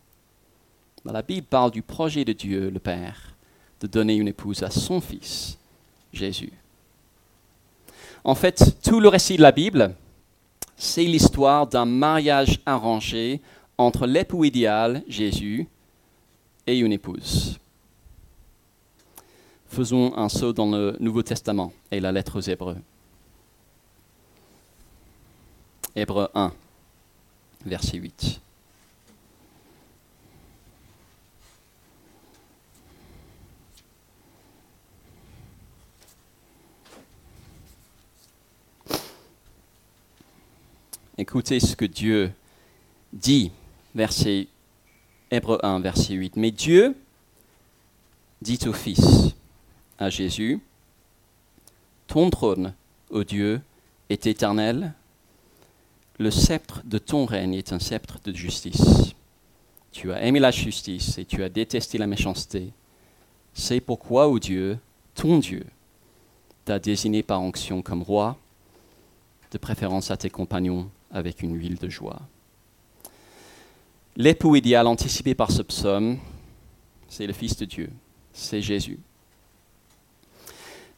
[1.04, 3.35] la Bible parle du projet de Dieu le Père
[3.80, 5.58] de donner une épouse à son fils,
[6.12, 6.52] Jésus.
[8.24, 9.94] En fait, tout le récit de la Bible,
[10.76, 13.40] c'est l'histoire d'un mariage arrangé
[13.78, 15.68] entre l'époux idéal, Jésus,
[16.66, 17.58] et une épouse.
[19.68, 22.78] Faisons un saut dans le Nouveau Testament et la lettre aux Hébreux.
[25.94, 26.52] Hébreux 1,
[27.64, 28.40] verset 8.
[41.18, 42.30] Écoutez ce que Dieu
[43.14, 43.50] dit,
[43.94, 44.48] verset
[45.30, 46.36] Hébreu 1, verset 8.
[46.36, 46.94] Mais Dieu
[48.42, 49.34] dit au Fils,
[49.98, 50.60] à Jésus,
[52.06, 52.74] Ton trône,
[53.08, 53.62] ô Dieu,
[54.10, 54.92] est éternel,
[56.18, 59.14] le sceptre de ton règne est un sceptre de justice.
[59.92, 62.72] Tu as aimé la justice et tu as détesté la méchanceté.
[63.54, 64.78] C'est pourquoi, ô Dieu,
[65.14, 65.64] ton Dieu,
[66.66, 68.36] t'a désigné par onction comme roi,
[69.50, 72.20] de préférence à tes compagnons avec une huile de joie.
[74.16, 76.18] L'époux idéal anticipé par ce psaume,
[77.08, 77.90] c'est le Fils de Dieu,
[78.34, 78.98] c'est Jésus.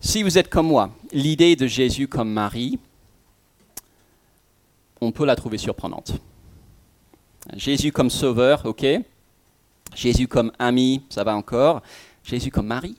[0.01, 2.81] Si vous êtes comme moi, l'idée de Jésus comme Marie,
[5.01, 6.13] on peut la trouver surprenante.
[7.55, 8.87] Jésus comme sauveur, ok.
[9.95, 11.81] Jésus comme ami, ça va encore.
[12.25, 12.97] Jésus comme mari.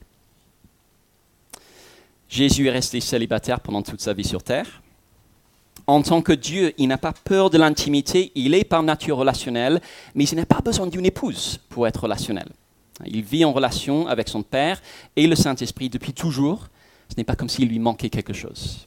[2.29, 4.81] Jésus est resté célibataire pendant toute sa vie sur terre
[5.89, 9.81] en tant que Dieu, il n'a pas peur de l'intimité, il est par nature relationnel,
[10.13, 12.47] mais il n'a pas besoin d'une épouse pour être relationnel.
[13.07, 14.79] Il vit en relation avec son Père
[15.15, 16.67] et le Saint-Esprit depuis toujours.
[17.09, 18.85] Ce n'est pas comme s'il lui manquait quelque chose.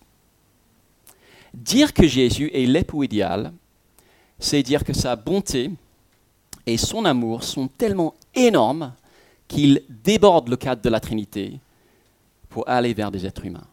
[1.53, 3.53] Dire que Jésus est l'époux idéal,
[4.39, 5.73] c'est dire que sa bonté
[6.67, 8.93] et son amour sont tellement énormes
[9.49, 11.59] qu'il déborde le cadre de la Trinité
[12.49, 13.67] pour aller vers des êtres humains.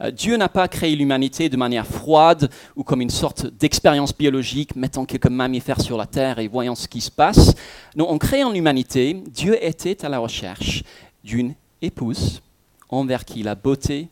[0.00, 4.76] Euh, Dieu n'a pas créé l'humanité de manière froide ou comme une sorte d'expérience biologique,
[4.76, 7.54] mettant quelques mammifères sur la Terre et voyant ce qui se passe.
[7.96, 10.82] Non, en créant l'humanité, Dieu était à la recherche
[11.22, 12.42] d'une épouse
[12.88, 14.08] envers qui la beauté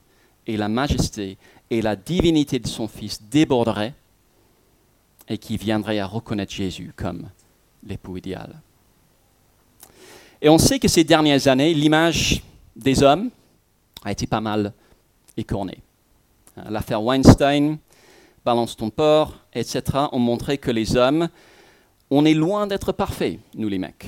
[0.46, 1.38] et la majesté
[1.70, 3.94] et la divinité de son Fils déborderaient
[5.28, 7.28] et qui viendrait à reconnaître Jésus comme
[7.86, 8.60] l'époux idéal.
[10.40, 12.42] Et on sait que ces dernières années, l'image
[12.74, 13.30] des hommes
[14.04, 14.72] a été pas mal
[15.36, 15.78] écorné.
[16.68, 17.78] L'affaire Weinstein,
[18.44, 21.28] Balance ton port, etc., ont montré que les hommes,
[22.10, 24.06] on est loin d'être parfaits, nous les mecs.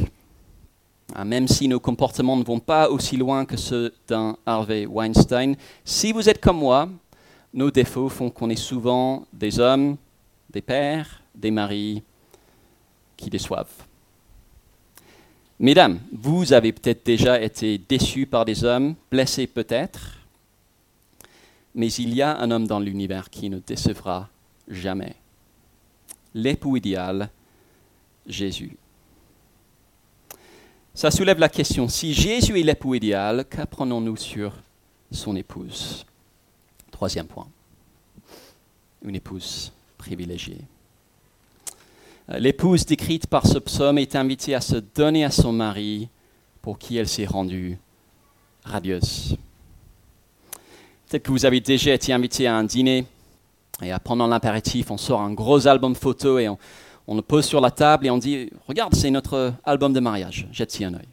[1.15, 5.55] Ah, même si nos comportements ne vont pas aussi loin que ceux d'un Harvey Weinstein,
[5.85, 6.89] si vous êtes comme moi,
[7.53, 9.97] nos défauts font qu'on est souvent des hommes,
[10.51, 12.03] des pères, des maris
[13.17, 13.87] qui déçoivent.
[15.61, 20.19] Mesdames, vous avez peut-être déjà été déçus par des hommes, blessés peut-être,
[21.75, 24.29] mais il y a un homme dans l'univers qui ne décevra
[24.69, 25.15] jamais.
[26.35, 27.31] L'époux idéal,
[28.27, 28.77] Jésus.
[30.95, 34.53] Ça soulève la question, si Jésus est l'époux idéal, qu'apprenons-nous sur
[35.11, 36.07] son épouse?
[36.91, 37.49] Troisième point,
[39.03, 40.61] une épouse privilégiée.
[42.29, 46.09] L'épouse décrite par ce psaume est invitée à se donner à son mari
[46.63, 47.77] pour qui elle s'est rendue
[48.65, 49.37] radieuse.
[51.15, 53.07] Peut-être que vous avez déjà été invité à un dîner
[53.85, 56.59] et pendant l'impératif, on sort un gros album photo et on,
[57.15, 60.85] le pose sur la table et on dit Regarde, c'est notre album de mariage, jette-y
[60.85, 61.07] un œil.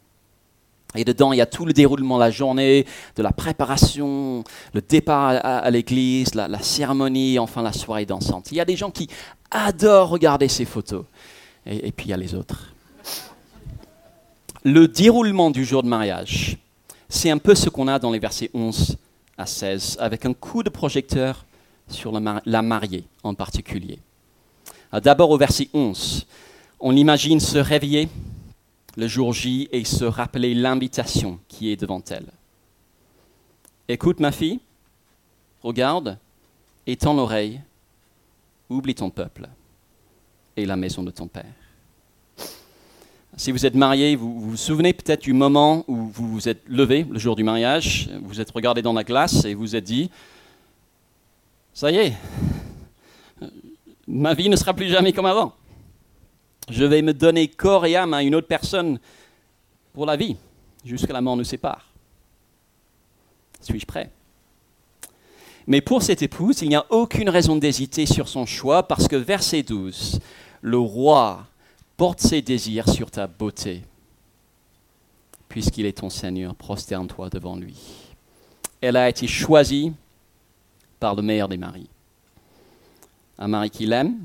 [0.96, 4.82] Et dedans, il y a tout le déroulement de la journée, de la préparation, le
[4.82, 8.52] départ à, l'église, la, cérémonie, enfin la soirée dansante.
[8.52, 9.08] Il y a des gens qui
[9.52, 11.06] adorent regarder ces photos.
[11.68, 12.74] Et puis il y a les autres.
[14.64, 16.58] Le déroulement du jour de mariage,
[17.08, 18.98] c'est un peu ce qu'on a dans les versets 11
[19.38, 21.46] à 16, avec un coup de projecteur
[21.88, 24.00] sur la, mariée en particulier.
[25.04, 26.26] D'abord au verset 11,
[26.80, 28.10] on imagine se réveiller
[28.98, 32.28] le jour J et se rappeler l'invitation qui est devant elle.
[33.88, 34.60] Écoute ma fille,
[35.64, 36.18] regarde,
[36.88, 37.62] étends l'oreille,
[38.70, 39.50] oublie ton peuple
[40.56, 41.61] et la maison de ton père.
[43.38, 47.08] Si vous êtes marié, vous, vous souvenez peut-être du moment où vous vous êtes levé
[47.10, 50.12] le jour du mariage, vous êtes regardé dans la glace et vous êtes dit,
[51.74, 52.14] ça y est,
[54.06, 55.54] ma vie ne sera plus jamais comme avant.
[56.70, 59.00] Je vais me donner corps et âme à une autre personne
[59.94, 60.36] pour la vie,
[60.84, 61.88] jusqu'à la mort nous sépare.
[63.62, 64.12] Suis-je prêt?
[65.68, 69.16] Mais pour cette épouse, il n'y a aucune raison d'hésiter sur son choix, parce que
[69.16, 70.20] verset 12,
[70.62, 71.46] le roi
[72.02, 73.84] porte ses désirs sur ta beauté.
[75.48, 77.76] Puisqu'il est ton Seigneur, prosterne-toi devant lui.
[78.82, 79.94] Elle a été choisie
[81.00, 81.88] par le meilleur des maris.
[83.38, 84.18] Un mari qui l'aime,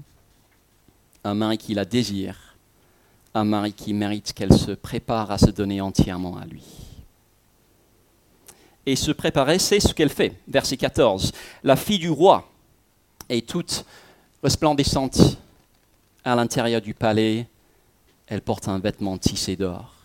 [1.23, 2.57] un mari qui la désire,
[3.35, 6.65] un mari qui mérite qu'elle se prépare à se donner entièrement à lui.
[8.87, 10.41] Et se préparer, c'est ce qu'elle fait.
[10.49, 11.31] Verset 14.
[11.63, 12.51] La fille du roi
[13.29, 13.85] est toute
[14.43, 15.21] resplendissante
[16.25, 17.47] à l'intérieur du palais
[18.27, 19.97] elle porte un vêtement tissé d'or.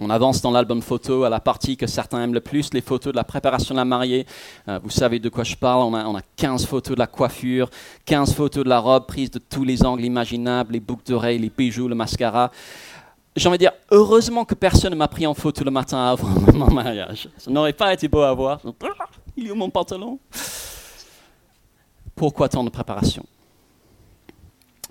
[0.00, 3.12] On avance dans l'album photo à la partie que certains aiment le plus, les photos
[3.12, 4.26] de la préparation de la mariée.
[4.68, 7.08] Euh, vous savez de quoi je parle, on a, on a, 15 photos de la
[7.08, 7.68] coiffure,
[8.04, 11.50] 15 photos de la robe prise de tous les angles imaginables, les boucles d'oreilles, les
[11.50, 12.52] bijoux, le mascara.
[13.34, 16.28] J'ai envie de dire, heureusement que personne ne m'a pris en photo le matin avant
[16.52, 17.28] mon mariage.
[17.36, 18.60] Ça n'aurait pas été beau à voir.
[19.36, 20.18] Il y a mon pantalon?
[22.14, 23.24] Pourquoi tant de préparation?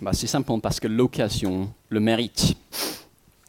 [0.02, 2.56] Bah, C'est simplement parce que l'occasion le mérite.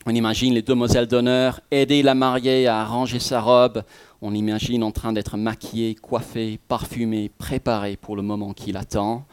[0.07, 3.83] On imagine les demoiselles d'honneur aider la mariée à arranger sa robe.
[4.23, 9.25] On imagine en train d'être maquillée, coiffée, parfumée, préparée pour le moment qui l'attend.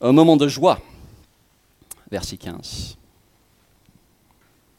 [0.00, 0.80] Un moment de joie.
[2.10, 2.96] Verset 15.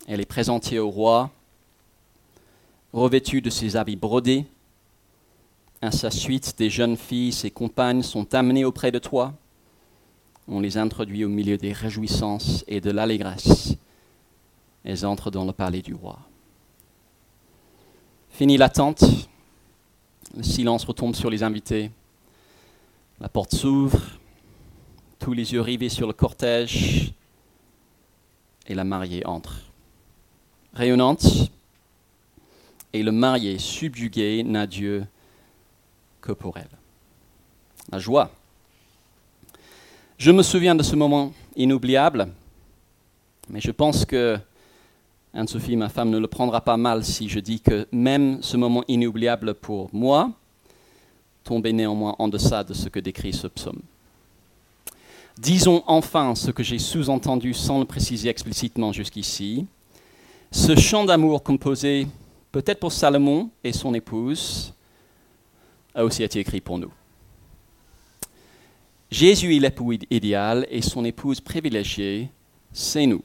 [0.07, 1.31] Elle est présentée au roi,
[2.93, 4.45] revêtue de ses habits brodés.
[5.81, 9.33] À sa suite, des jeunes filles, ses compagnes, sont amenées auprès de toi
[10.47, 13.75] on les introduit au milieu des réjouissances et de l'allégresse.
[14.83, 16.19] Elles entrent dans le palais du roi.
[18.29, 19.03] Fini l'attente,
[20.35, 21.89] le silence retombe sur les invités,
[23.19, 23.99] la porte s'ouvre,
[25.19, 27.13] tous les yeux rivés sur le cortège,
[28.67, 29.61] et la mariée entre.
[30.73, 31.49] Rayonnante,
[32.91, 35.05] et le marié subjugué n'a Dieu
[36.21, 36.69] que pour elle.
[37.91, 38.31] La joie
[40.17, 42.27] je me souviens de ce moment inoubliable,
[43.49, 44.37] mais je pense que
[45.33, 48.83] Anne-Sophie, ma femme, ne le prendra pas mal si je dis que même ce moment
[48.87, 50.31] inoubliable pour moi
[51.43, 53.81] tombait néanmoins en deçà de ce que décrit ce psaume.
[55.37, 59.67] Disons enfin ce que j'ai sous-entendu sans le préciser explicitement jusqu'ici.
[60.51, 62.07] Ce chant d'amour composé
[62.53, 64.73] peut-être pour Salomon et son épouse
[65.93, 66.91] a aussi été écrit pour nous.
[69.11, 72.29] Jésus est l'époux idéal et son épouse privilégiée,
[72.73, 73.23] c'est nous.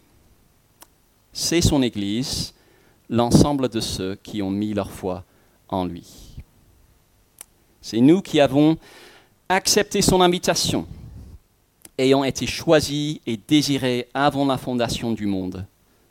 [1.33, 2.55] C'est son Église,
[3.09, 5.25] l'ensemble de ceux qui ont mis leur foi
[5.69, 6.37] en lui.
[7.81, 8.77] C'est nous qui avons
[9.49, 10.87] accepté son invitation,
[11.99, 15.67] ayant été choisis et désirés avant la fondation du monde,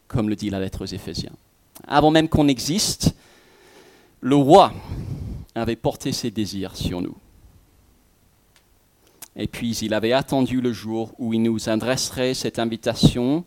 [0.07, 1.31] comme le dit la lettre aux Éphésiens.
[1.87, 3.15] Avant même qu'on existe,
[4.19, 4.73] le roi
[5.55, 7.15] avait porté ses désirs sur nous.
[9.39, 13.45] Et puis il avait attendu le jour où il nous adresserait cette invitation.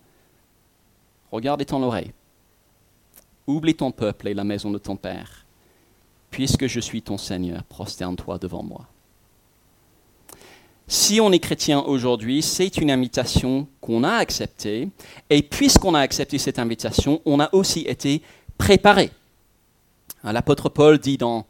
[1.30, 2.12] Regarde ton oreille.
[3.46, 5.44] Oublie ton peuple et la maison de ton Père.
[6.30, 8.86] Puisque je suis ton Seigneur, prosterne-toi devant moi.
[10.88, 14.88] Si on est chrétien aujourd'hui, c'est une invitation qu'on a acceptée.
[15.28, 18.22] Et puisqu'on a accepté cette invitation, on a aussi été
[18.56, 19.10] préparé.
[20.24, 21.44] L'apôtre Paul dit dans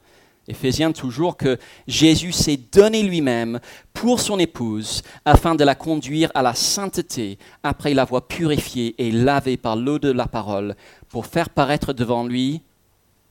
[0.49, 3.61] Éphésiens toujours que Jésus s'est donné lui-même
[3.93, 9.57] pour son épouse afin de la conduire à la sainteté après l'avoir purifiée et lavée
[9.57, 10.75] par l'eau de la parole
[11.09, 12.61] pour faire paraître devant lui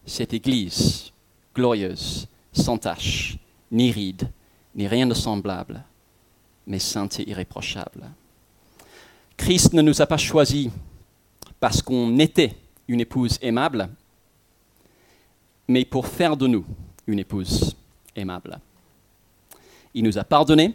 [0.06, 1.12] cette Église
[1.54, 3.38] glorieuse, sans tache,
[3.72, 4.30] ni ride,
[4.74, 5.84] ni rien de semblable,
[6.66, 8.10] mais sainte et irréprochable.
[9.36, 10.70] Christ ne nous a pas choisis
[11.60, 12.56] parce qu'on était
[12.88, 13.90] une épouse aimable,
[15.68, 16.66] mais pour faire de nous
[17.12, 17.76] une épouse
[18.16, 18.60] aimable.
[19.94, 20.74] Il nous a pardonné,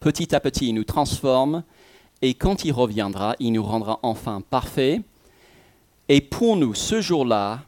[0.00, 1.62] petit à petit il nous transforme,
[2.20, 5.02] et quand il reviendra, il nous rendra enfin parfaits.
[6.08, 7.62] Et pour nous, ce jour-là,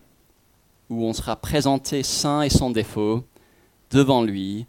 [0.89, 3.25] où on sera présenté saint et sans défaut
[3.91, 4.67] devant lui,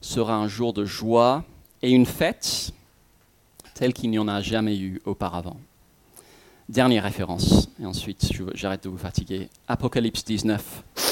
[0.00, 1.44] sera un jour de joie
[1.82, 2.72] et une fête
[3.74, 5.58] telle qu'il n'y en a jamais eu auparavant.
[6.68, 9.48] Dernière référence, et ensuite j'arrête de vous fatiguer.
[9.68, 11.11] Apocalypse 19.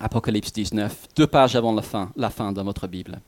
[0.00, 3.20] Apocalypse 19, deux pages avant la fin, la fin de votre Bible.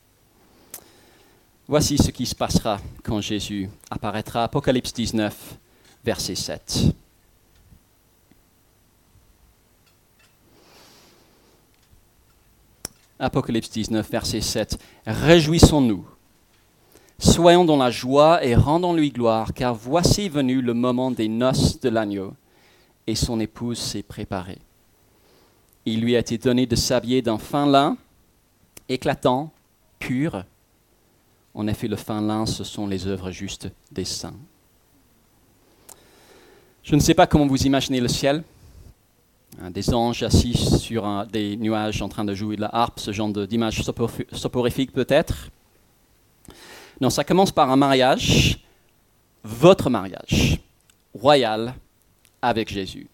[1.67, 4.43] Voici ce qui se passera quand Jésus apparaîtra.
[4.43, 5.57] Apocalypse 19,
[6.03, 6.95] verset 7.
[13.19, 14.79] Apocalypse 19, verset 7.
[15.05, 16.05] Réjouissons-nous,
[17.19, 21.89] soyons dans la joie et rendons-lui gloire, car voici venu le moment des noces de
[21.89, 22.33] l'agneau,
[23.07, 24.59] et son épouse s'est préparée.
[25.85, 27.97] Il lui a été donné de s'habiller d'un fin lin,
[28.87, 29.51] éclatant,
[29.99, 30.43] pur.
[31.53, 34.35] En effet, le fin lin, ce sont les œuvres justes des saints.
[36.83, 38.43] Je ne sais pas comment vous imaginez le ciel.
[39.69, 43.29] Des anges assis sur des nuages en train de jouer de la harpe, ce genre
[43.29, 43.81] d'image
[44.31, 45.49] soporifique peut-être.
[47.01, 48.59] Non, ça commence par un mariage,
[49.43, 50.59] votre mariage,
[51.13, 51.73] royal,
[52.41, 53.07] avec Jésus.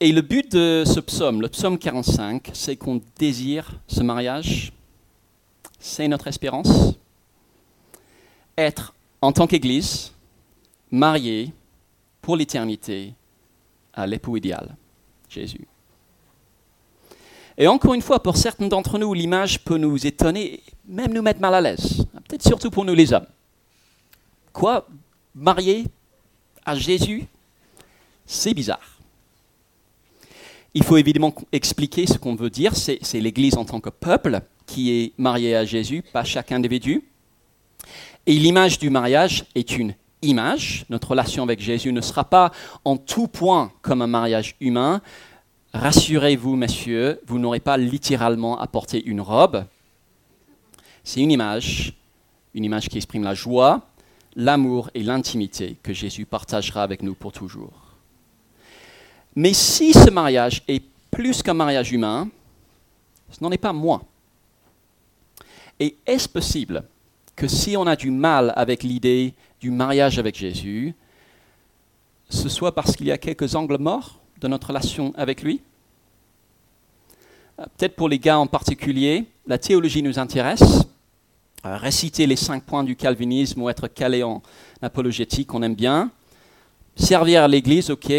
[0.00, 4.72] Et le but de ce psaume, le psaume 45, c'est qu'on désire ce mariage.
[5.80, 6.94] C'est notre espérance.
[8.56, 10.12] Être en tant qu'Église,
[10.92, 11.52] marié
[12.22, 13.12] pour l'éternité
[13.92, 14.76] à l'époux idéal,
[15.28, 15.66] Jésus.
[17.56, 21.40] Et encore une fois, pour certains d'entre nous, l'image peut nous étonner, même nous mettre
[21.40, 22.06] mal à l'aise.
[22.28, 23.26] Peut-être surtout pour nous les hommes.
[24.52, 24.86] Quoi?
[25.34, 25.86] Marié
[26.64, 27.26] à Jésus?
[28.24, 28.97] C'est bizarre.
[30.74, 32.76] Il faut évidemment expliquer ce qu'on veut dire.
[32.76, 37.04] C'est l'Église en tant que peuple qui est marié à Jésus, pas chaque individu.
[38.26, 40.84] Et l'image du mariage est une image.
[40.90, 42.52] Notre relation avec Jésus ne sera pas
[42.84, 45.00] en tout point comme un mariage humain,
[45.74, 49.64] Rassurez-vous, messieurs, vous n'aurez pas littéralement à porter une robe.
[51.04, 51.92] C'est une image,
[52.54, 53.82] une image qui exprime la joie,
[54.34, 57.87] l'amour et l'intimité que Jésus partagera avec nous pour toujours.
[59.38, 62.28] Mais si ce mariage est plus qu'un mariage humain,
[63.30, 64.02] ce n'en est pas moins.
[65.78, 66.82] Et est-ce possible
[67.36, 70.92] que si on a du mal avec l'idée du mariage avec Jésus,
[72.28, 75.62] ce soit parce qu'il y a quelques angles morts de notre relation avec lui?
[77.60, 80.82] Euh, Peut-être pour les gars en particulier, la théologie nous intéresse.
[81.64, 84.42] Euh, réciter les cinq points du calvinisme ou être calé en
[84.82, 86.10] apologétique, on aime bien.
[86.96, 88.12] Servir à l'Église, ok.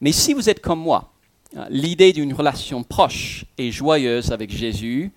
[0.00, 1.12] Mais si vous êtes comme moi,
[1.56, 5.12] euh, l'idée d'une relation proche et joyeuse avec Jésus,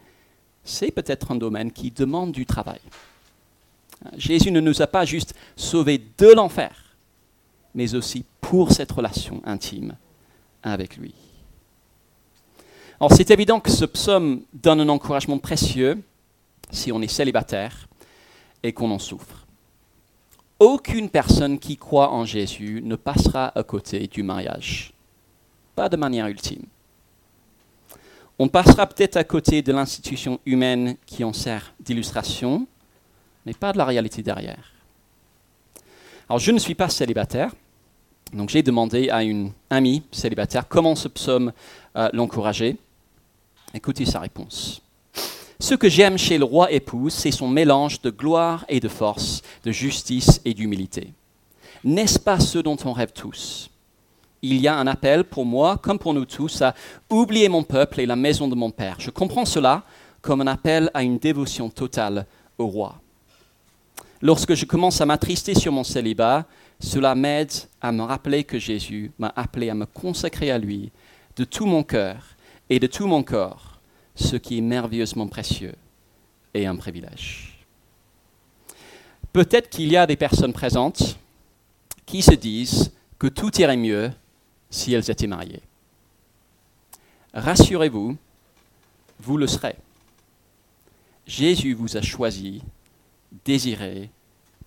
[0.63, 2.79] c'est peut-être un domaine qui demande du travail.
[4.17, 6.95] Jésus ne nous a pas juste sauvés de l'enfer,
[7.73, 9.95] mais aussi pour cette relation intime
[10.61, 11.13] avec lui.
[12.99, 16.01] Alors c'est évident que ce psaume donne un encouragement précieux
[16.71, 17.87] si on est célibataire
[18.63, 19.42] et qu'on en souffre.
[20.63, 24.93] Aucune personne qui croit en Jésus ne passera à côté du mariage,
[25.75, 26.63] pas de manière ultime.
[28.39, 32.65] On passera peut-être à côté de l'institution humaine qui en sert d'illustration,
[33.45, 34.71] mais pas de la réalité derrière.
[36.29, 37.53] Alors je ne suis pas célibataire,
[38.31, 41.51] donc j'ai demandé à une amie célibataire comment ce psaume
[41.97, 42.77] euh, l'encourageait.
[43.73, 44.81] Écoutez sa réponse.
[45.63, 49.41] Ce que j'aime chez le roi époux, c'est son mélange de gloire et de force,
[49.63, 51.13] de justice et d'humilité.
[51.85, 53.69] N'est-ce pas ce dont on rêve tous?
[54.41, 56.75] Il y a un appel pour moi, comme pour nous tous, à
[57.09, 58.97] oublier mon peuple et la maison de mon père.
[58.99, 59.83] Je comprends cela
[60.21, 62.25] comme un appel à une dévotion totale
[62.57, 62.99] au roi.
[64.21, 66.45] Lorsque je commence à m'attrister sur mon célibat,
[66.81, 70.91] cela m'aide à me rappeler que Jésus m'a appelé à me consacrer à lui
[71.37, 72.17] de tout mon cœur
[72.69, 73.72] et de tout mon corps,
[74.15, 75.75] ce qui est merveilleusement précieux
[76.53, 77.65] et un privilège.
[79.31, 81.17] Peut-être qu'il y a des personnes présentes
[82.05, 84.11] qui se disent que tout irait mieux
[84.69, 85.61] si elles étaient mariées.
[87.33, 88.15] Rassurez-vous,
[89.19, 89.75] vous le serez.
[91.25, 92.61] Jésus vous a choisi,
[93.45, 94.09] désiré,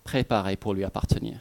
[0.03, 1.39] préparé pour lui appartenir.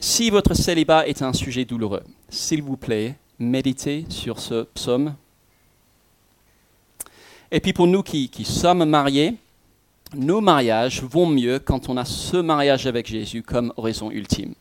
[0.00, 5.14] Si votre célibat est un sujet douloureux, s'il vous plaît, méditez sur ce psaume.
[7.50, 9.34] Et puis pour nous qui, sommes mariés,
[10.14, 14.54] nos mariages vont mieux quand on a ce mariage avec Jésus comme horizon ultime.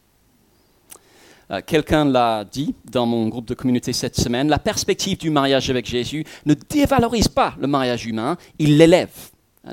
[1.52, 5.70] Euh, quelqu'un l'a dit dans mon groupe de communauté cette semaine, la perspective du mariage
[5.70, 9.12] avec Jésus ne dévalorise pas le mariage humain, il l'élève.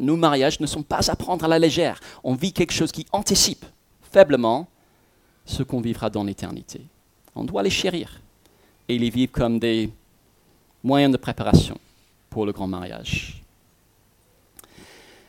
[0.00, 2.00] Nos mariages ne sont pas à prendre à la légère.
[2.24, 3.64] On vit quelque chose qui anticipe
[4.12, 4.68] faiblement
[5.46, 6.80] ce qu'on vivra dans l'éternité.
[7.36, 8.20] On doit les chérir
[8.88, 9.90] et les vivre comme des
[10.82, 11.78] moyens de préparation
[12.34, 13.40] pour le grand mariage.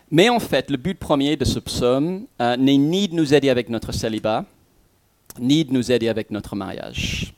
[0.09, 3.51] Mais en fait, le but premier de ce psaume euh, n'est ni de nous aider
[3.51, 4.43] avec notre célibat,
[5.39, 7.35] ni de nous aider avec notre mariage.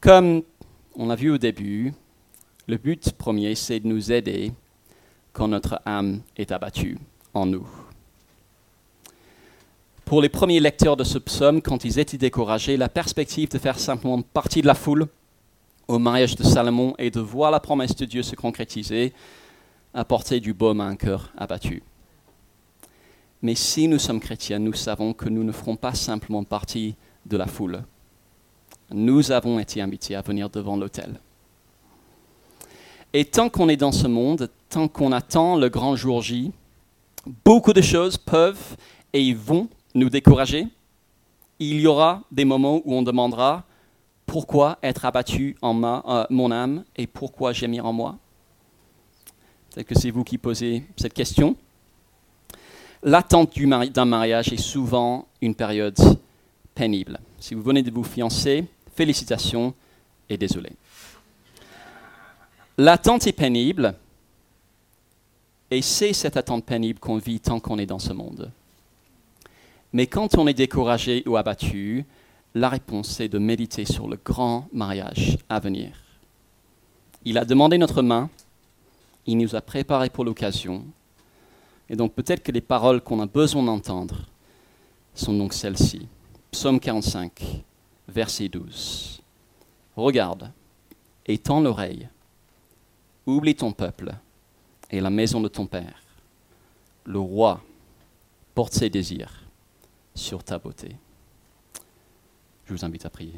[0.00, 0.42] Comme
[0.96, 1.94] on l'a vu au début,
[2.66, 4.50] le but premier, c'est de nous aider
[5.32, 6.98] quand notre âme est abattue
[7.34, 7.68] en nous.
[10.04, 13.78] Pour les premiers lecteurs de ce psaume, quand ils étaient découragés, la perspective de faire
[13.78, 15.06] simplement partie de la foule
[15.88, 19.12] au mariage de Salomon et de voir la promesse de Dieu se concrétiser
[19.92, 21.82] apportait du baume à un cœur abattu.
[23.42, 26.94] Mais si nous sommes chrétiens, nous savons que nous ne ferons pas simplement partie
[27.26, 27.84] de la foule.
[28.90, 31.20] Nous avons été invités à venir devant l'autel.
[33.12, 36.52] Et tant qu'on est dans ce monde, tant qu'on attend le grand jour J,
[37.44, 38.76] beaucoup de choses peuvent
[39.12, 40.66] et vont nous décourager.
[41.58, 43.64] Il y aura des moments où on demandera
[44.26, 48.18] pourquoi être abattu en euh, mon âme et pourquoi gémir en moi?
[49.70, 51.56] Peut-être que c'est vous qui posez cette question.
[53.02, 55.98] L'attente d'un mariage est souvent une période
[56.74, 57.20] pénible.
[57.38, 58.64] Si vous venez de vous fiancer,
[58.94, 59.74] félicitations
[60.28, 60.70] et désolé.
[62.78, 63.94] L'attente est pénible,
[65.70, 68.50] et c'est cette attente pénible qu'on vit tant qu'on est dans ce monde.
[69.92, 72.04] Mais quand on est découragé ou abattu,
[72.54, 75.96] la réponse est de méditer sur le grand mariage à venir.
[77.24, 78.30] Il a demandé notre main,
[79.26, 80.84] il nous a préparé pour l'occasion,
[81.88, 84.26] et donc peut-être que les paroles qu'on a besoin d'entendre
[85.14, 86.06] sont donc celles-ci.
[86.52, 87.64] Psaume 45,
[88.08, 89.20] verset 12.
[89.96, 90.52] Regarde,
[91.26, 92.08] étends l'oreille
[93.26, 94.14] Oublie ton peuple
[94.90, 96.02] et la maison de ton père.
[97.06, 97.62] Le roi
[98.54, 99.44] porte ses désirs
[100.14, 100.96] sur ta beauté.
[102.66, 103.34] Je vous invite à prier.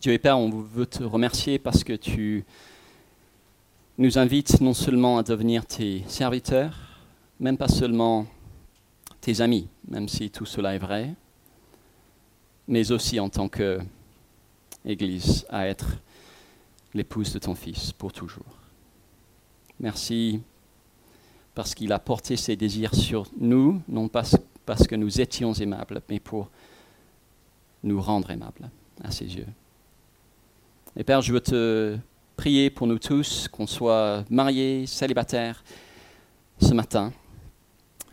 [0.00, 2.46] Dieu et Père, on veut te remercier parce que tu
[3.98, 7.02] nous invites non seulement à devenir tes serviteurs,
[7.38, 8.26] même pas seulement
[9.20, 11.14] tes amis, même si tout cela est vrai,
[12.68, 15.98] mais aussi en tant qu'Église à être
[16.94, 18.44] l'épouse de ton Fils pour toujours.
[19.78, 20.40] Merci
[21.54, 24.22] parce qu'il a porté ses désirs sur nous, non pas
[24.66, 26.48] parce que nous étions aimables, mais pour
[27.82, 28.70] nous rendre aimables
[29.02, 29.46] à ses yeux.
[30.96, 31.98] Et Père, je veux te
[32.36, 35.62] prier pour nous tous, qu'on soit mariés, célibataires,
[36.60, 37.12] ce matin,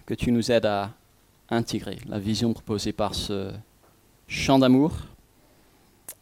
[0.08, 0.94] que tu nous aides à
[1.50, 3.52] intégrer la vision proposée par ce
[4.28, 4.94] chant d'amour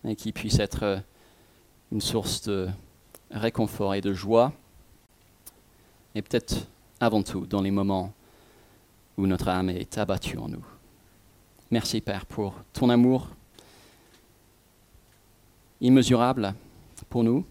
[0.03, 1.01] et qui puisse être
[1.91, 2.67] une source de
[3.31, 4.51] réconfort et de joie,
[6.15, 6.67] et peut-être
[6.99, 8.11] avant tout dans les moments
[9.17, 10.65] où notre âme est abattue en nous.
[11.69, 13.29] Merci Père pour ton amour,
[15.79, 16.53] immesurable
[17.09, 17.45] pour nous.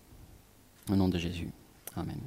[0.91, 1.51] Au nom de Jésus.
[1.97, 2.19] Amen.